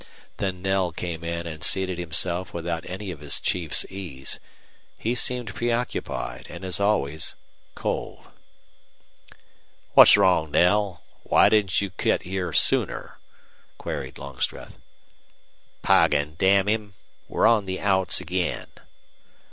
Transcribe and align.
Then 0.37 0.63
Knell 0.63 0.91
came 0.91 1.23
in 1.23 1.45
and 1.45 1.63
seated 1.63 1.99
himself 1.99 2.55
without 2.55 2.89
any 2.89 3.11
of 3.11 3.19
his 3.19 3.39
chief's 3.39 3.85
ease. 3.87 4.39
He 4.97 5.13
seemed 5.13 5.53
preoccupied 5.53 6.47
and, 6.49 6.65
as 6.65 6.79
always, 6.79 7.35
cold. 7.75 8.25
"What's 9.93 10.17
wrong, 10.17 10.49
Knell? 10.49 11.03
Why 11.21 11.49
didn't 11.49 11.79
you 11.81 11.91
get 11.97 12.23
here 12.23 12.51
sooner?" 12.51 13.19
queried 13.77 14.17
Longstreth. 14.17 14.79
"Poggin, 15.83 16.33
damn 16.39 16.67
him! 16.67 16.95
We're 17.27 17.45
on 17.45 17.65
the 17.67 17.79
outs 17.79 18.19
again." 18.19 18.69